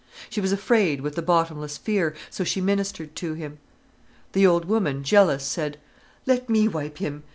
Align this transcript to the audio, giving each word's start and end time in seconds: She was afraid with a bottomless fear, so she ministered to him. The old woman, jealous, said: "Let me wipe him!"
She 0.31 0.41
was 0.41 0.51
afraid 0.51 1.01
with 1.01 1.15
a 1.19 1.21
bottomless 1.21 1.77
fear, 1.77 2.15
so 2.31 2.43
she 2.43 2.59
ministered 2.59 3.15
to 3.17 3.35
him. 3.35 3.59
The 4.33 4.47
old 4.47 4.65
woman, 4.65 5.03
jealous, 5.03 5.43
said: 5.43 5.77
"Let 6.25 6.49
me 6.49 6.67
wipe 6.67 6.97
him!" 6.97 7.21